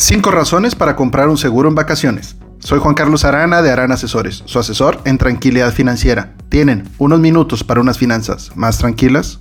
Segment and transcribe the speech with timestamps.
[0.00, 2.36] 5 razones para comprar un seguro en vacaciones.
[2.60, 6.34] Soy Juan Carlos Arana de Arana Asesores, su asesor en tranquilidad financiera.
[6.48, 9.40] Tienen unos minutos para unas finanzas más tranquilas.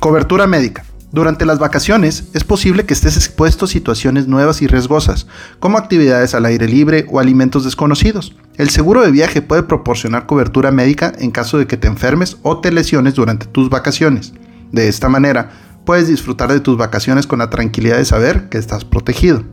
[0.00, 0.84] Cobertura médica.
[1.12, 5.28] Durante las vacaciones es posible que estés expuesto a situaciones nuevas y riesgosas,
[5.60, 8.34] como actividades al aire libre o alimentos desconocidos.
[8.56, 12.58] El seguro de viaje puede proporcionar cobertura médica en caso de que te enfermes o
[12.58, 14.32] te lesiones durante tus vacaciones.
[14.72, 15.52] De esta manera,
[15.86, 19.44] puedes disfrutar de tus vacaciones con la tranquilidad de saber que estás protegido.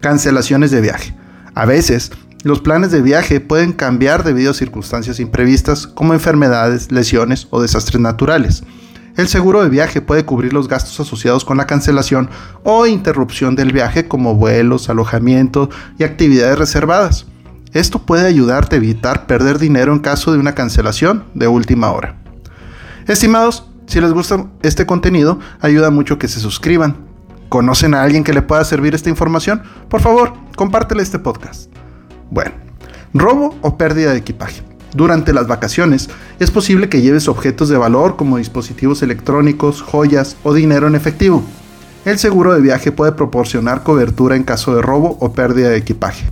[0.00, 1.14] Cancelaciones de viaje.
[1.54, 2.10] A veces,
[2.42, 8.00] los planes de viaje pueden cambiar debido a circunstancias imprevistas como enfermedades, lesiones o desastres
[8.00, 8.64] naturales.
[9.16, 12.30] El seguro de viaje puede cubrir los gastos asociados con la cancelación
[12.62, 17.26] o interrupción del viaje como vuelos, alojamiento y actividades reservadas.
[17.72, 22.16] Esto puede ayudarte a evitar perder dinero en caso de una cancelación de última hora.
[23.08, 26.98] Estimados, si les gusta este contenido, ayuda mucho que se suscriban.
[27.48, 29.62] ¿Conocen a alguien que le pueda servir esta información?
[29.88, 31.70] Por favor, compártele este podcast.
[32.30, 32.52] Bueno,
[33.14, 34.62] robo o pérdida de equipaje.
[34.94, 40.52] Durante las vacaciones es posible que lleves objetos de valor como dispositivos electrónicos, joyas o
[40.52, 41.42] dinero en efectivo.
[42.04, 46.30] El seguro de viaje puede proporcionar cobertura en caso de robo o pérdida de equipaje.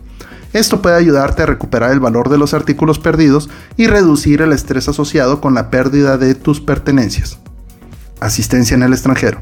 [0.52, 3.48] Esto puede ayudarte a recuperar el valor de los artículos perdidos
[3.78, 7.38] y reducir el estrés asociado con la pérdida de tus pertenencias
[8.20, 9.40] asistencia en el extranjero.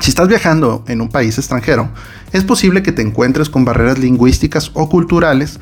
[0.00, 1.90] Si estás viajando en un país extranjero,
[2.32, 5.60] es posible que te encuentres con barreras lingüísticas o culturales.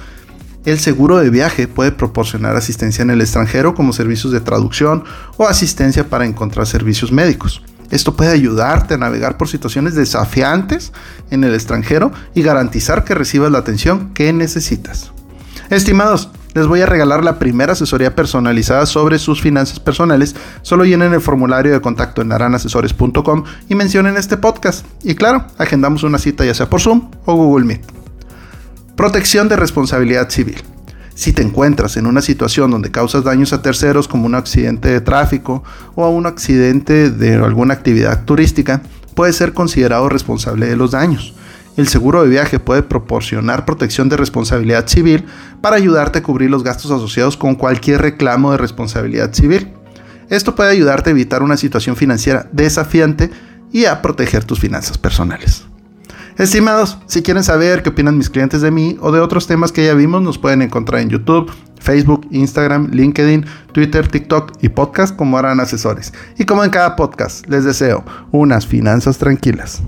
[0.65, 5.05] El seguro de viaje puede proporcionar asistencia en el extranjero como servicios de traducción
[5.37, 7.63] o asistencia para encontrar servicios médicos.
[7.91, 10.93] Esto puede ayudarte a navegar por situaciones desafiantes
[11.31, 15.13] en el extranjero y garantizar que recibas la atención que necesitas.
[15.71, 20.34] Estimados, les voy a regalar la primera asesoría personalizada sobre sus finanzas personales.
[20.62, 24.84] Solo llenen el formulario de contacto en aranasesores.com y mencionen este podcast.
[25.03, 27.83] Y claro, agendamos una cita ya sea por Zoom o Google Meet.
[28.97, 30.62] Protección de responsabilidad civil.
[31.15, 35.01] Si te encuentras en una situación donde causas daños a terceros como un accidente de
[35.01, 35.63] tráfico
[35.95, 38.83] o un accidente de alguna actividad turística,
[39.14, 41.35] puedes ser considerado responsable de los daños
[41.77, 45.25] el seguro de viaje puede proporcionar protección de responsabilidad civil
[45.61, 49.69] para ayudarte a cubrir los gastos asociados con cualquier reclamo de responsabilidad civil.
[50.29, 53.30] Esto puede ayudarte a evitar una situación financiera desafiante
[53.73, 55.64] y a proteger tus finanzas personales.
[56.39, 59.85] Estimados, si quieren saber qué opinan mis clientes de mí o de otros temas que
[59.85, 65.36] ya vimos, nos pueden encontrar en YouTube, Facebook, Instagram, LinkedIn, Twitter, TikTok y podcast como
[65.36, 66.14] harán asesores.
[66.39, 69.83] Y como en cada podcast, les deseo unas finanzas tranquilas.